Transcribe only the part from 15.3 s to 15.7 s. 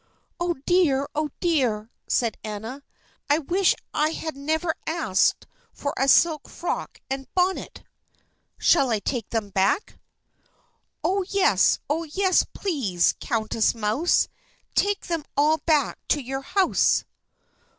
all